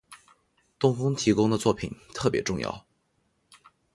[0.79, 2.87] 冬宫提供的作品特别重要。